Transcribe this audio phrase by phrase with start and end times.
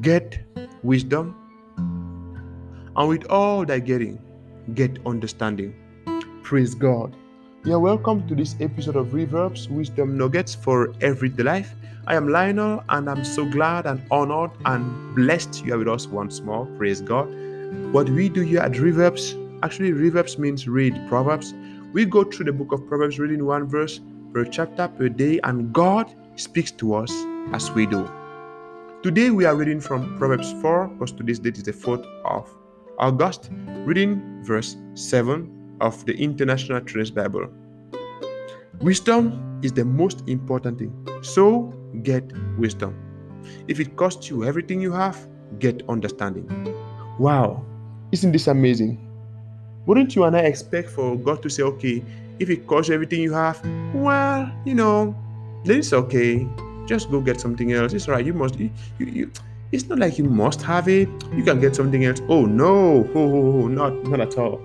[0.00, 0.38] get
[0.82, 1.34] wisdom,
[2.96, 4.18] and with all thy getting,
[4.74, 5.74] get understanding.
[6.42, 7.14] Praise God.
[7.64, 11.74] You're welcome to this episode of Reverbs Wisdom Nuggets for Everyday Life.
[12.08, 16.08] I am Lionel, and I'm so glad and honored and blessed you are with us
[16.08, 16.66] once more.
[16.78, 17.28] Praise God.
[17.92, 21.54] What we do here at Reverbs, actually, Reverbs means read Proverbs.
[21.92, 24.00] We go through the book of Proverbs, reading one verse
[24.32, 27.12] per chapter per day, and God speaks to us
[27.52, 28.08] as we do.
[29.06, 32.52] Today we are reading from Proverbs 4, because today's date is the 4th of
[32.98, 33.50] August,
[33.84, 37.48] reading verse 7 of the International Trades Bible.
[38.80, 40.92] Wisdom is the most important thing,
[41.22, 42.24] so get
[42.58, 42.98] wisdom.
[43.68, 45.24] If it costs you everything you have,
[45.60, 46.74] get understanding.
[47.20, 47.64] Wow,
[48.10, 48.98] isn't this amazing?
[49.86, 52.02] Wouldn't you and I expect for God to say, okay,
[52.40, 55.14] if it costs you everything you have, well, you know,
[55.64, 56.48] then it's okay.
[56.86, 57.92] Just go get something else.
[57.92, 58.24] It's right.
[58.24, 58.58] You must.
[58.58, 59.30] You, you,
[59.72, 61.08] it's not like you must have it.
[61.34, 62.20] You can get something else.
[62.28, 64.58] Oh no, oh, not not at all.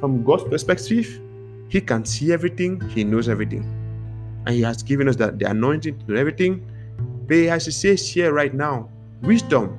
[0.00, 1.20] From God's perspective,
[1.68, 2.80] He can see everything.
[2.90, 3.62] He knows everything,
[4.46, 6.66] and He has given us that the anointing to everything.
[7.28, 8.88] But as He says here right now,
[9.22, 9.78] wisdom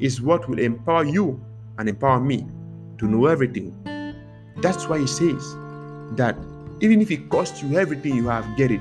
[0.00, 1.40] is what will empower you
[1.78, 2.46] and empower me
[2.98, 3.72] to know everything.
[4.56, 5.54] That's why He says
[6.16, 6.36] that
[6.80, 8.80] even if it costs you everything you have, get it.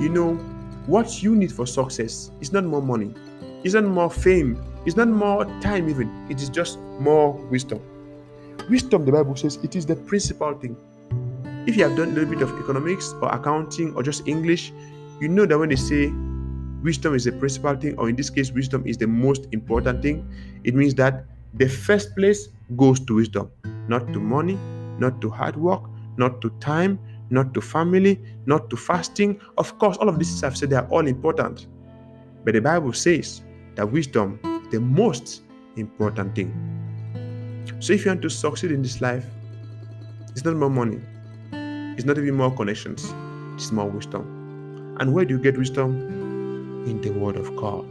[0.00, 0.38] You know,
[0.86, 3.14] what you need for success is not more money,
[3.64, 6.26] it's not more fame, it's not more time, even.
[6.30, 7.80] It is just more wisdom.
[8.68, 10.76] Wisdom, the Bible says, it is the principal thing.
[11.66, 14.72] If you have done a little bit of economics or accounting or just English,
[15.20, 16.10] you know that when they say
[16.82, 20.26] wisdom is the principal thing, or in this case, wisdom is the most important thing,
[20.64, 23.50] it means that the first place goes to wisdom,
[23.88, 24.58] not to money,
[24.98, 25.82] not to hard work,
[26.16, 26.98] not to time,
[27.30, 29.40] not to family, not to fasting.
[29.56, 31.66] Of course, all of these I've said they are all important.
[32.44, 33.42] But the Bible says
[33.76, 35.42] that wisdom is the most
[35.76, 36.52] important thing.
[37.78, 39.24] So if you want to succeed in this life,
[40.30, 41.00] it's not more money.
[41.96, 43.14] It's not even more connections.
[43.54, 44.96] It's more wisdom.
[45.00, 46.08] And where do you get wisdom?
[46.86, 47.86] In the Word of God.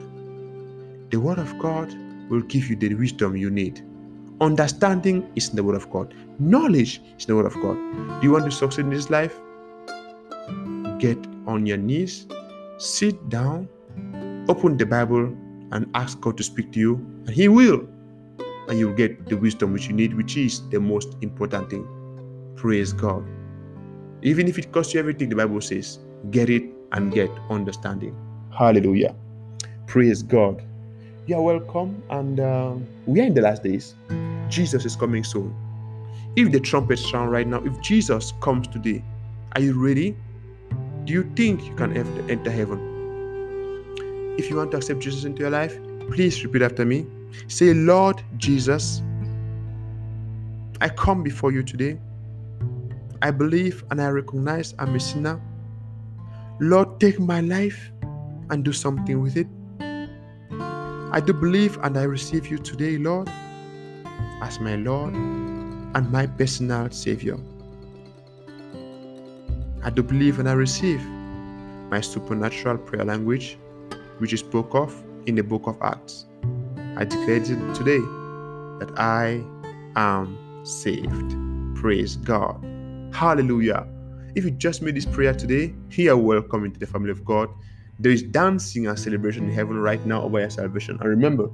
[1.11, 1.93] The Word of God
[2.29, 3.83] will give you the wisdom you need.
[4.41, 6.13] Understanding is in the Word of God.
[6.39, 7.75] Knowledge is in the Word of God.
[7.75, 9.37] Do you want to succeed in this life?
[10.97, 12.25] Get on your knees,
[12.77, 13.67] sit down,
[14.47, 15.25] open the Bible,
[15.71, 16.95] and ask God to speak to you,
[17.25, 17.87] and He will.
[18.69, 21.87] And you'll get the wisdom which you need, which is the most important thing.
[22.55, 23.25] Praise God.
[24.21, 25.99] Even if it costs you everything, the Bible says,
[26.31, 28.15] get it and get understanding.
[28.57, 29.15] Hallelujah.
[29.87, 30.61] Praise God.
[31.27, 33.95] You are welcome, and uh, we are in the last days.
[34.49, 35.55] Jesus is coming soon.
[36.35, 39.03] If the trumpets sound right now, if Jesus comes today,
[39.55, 40.15] are you ready?
[41.05, 41.95] Do you think you can
[42.29, 42.79] enter heaven?
[44.37, 45.77] If you want to accept Jesus into your life,
[46.11, 47.05] please repeat after me.
[47.47, 49.01] Say, Lord Jesus,
[50.81, 51.99] I come before you today.
[53.21, 55.41] I believe and I recognize I'm a sinner.
[56.59, 57.91] Lord, take my life
[58.49, 59.47] and do something with it.
[61.11, 63.29] I do believe and I receive you today, Lord,
[64.41, 67.37] as my Lord and my personal Savior.
[69.83, 71.01] I do believe and I receive
[71.89, 73.57] my supernatural prayer language,
[74.19, 74.93] which is spoke of
[75.25, 76.25] in the book of Acts.
[76.97, 77.99] I declare today
[78.79, 79.43] that I
[79.95, 81.35] am saved.
[81.75, 82.63] Praise God.
[83.13, 83.87] Hallelujah.
[84.35, 85.73] If you just made this prayer today,
[86.07, 87.49] are welcome into the family of God.
[87.99, 90.97] There is dancing and celebration in heaven right now over your salvation.
[90.99, 91.49] And remember,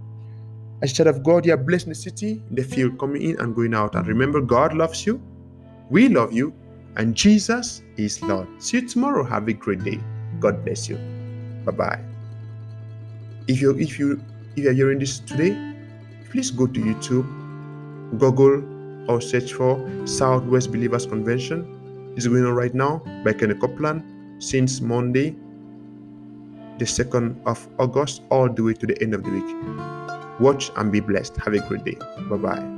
[0.94, 3.56] child of God, you are blessed in the city, in the field, coming in and
[3.56, 3.96] going out.
[3.96, 5.22] And remember, God loves you,
[5.90, 6.54] we love you,
[6.98, 8.48] and Jesus is Lord.
[8.62, 9.24] See you tomorrow.
[9.24, 10.00] Have a great day.
[10.40, 10.98] God bless you.
[11.66, 12.00] Bye bye.
[13.48, 14.22] If you if you
[14.56, 15.56] if you are hearing this today,
[16.32, 17.28] please go to YouTube,
[18.18, 18.64] Google,
[19.10, 22.14] or search for Southwest Believers Convention.
[22.16, 24.04] It's going on right now by Kenneth Copeland
[24.40, 25.36] since Monday,
[26.80, 29.50] the 2nd of August, all the way to the end of the week.
[30.40, 31.38] Watch and be blessed.
[31.38, 31.98] Have a great day.
[32.30, 32.75] Bye bye.